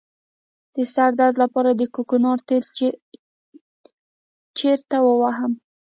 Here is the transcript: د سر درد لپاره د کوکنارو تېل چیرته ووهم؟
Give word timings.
د 0.75 0.77
سر 0.93 1.09
درد 1.19 1.35
لپاره 1.43 1.69
د 1.73 1.81
کوکنارو 1.95 2.45
تېل 2.49 2.63
چیرته 4.57 4.97
ووهم؟ 5.01 5.53